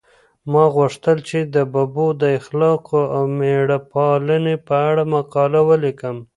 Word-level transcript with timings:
ما 0.51 0.63
غوښتل 0.75 1.17
چې 1.29 1.39
د 1.55 1.55
ببو 1.73 2.07
د 2.21 2.23
اخلاقو 2.39 3.01
او 3.15 3.23
مېړه 3.37 3.77
پالنې 3.91 4.55
په 4.67 4.75
اړه 4.89 5.03
مقاله 5.15 5.59
ولیکم. 5.69 6.17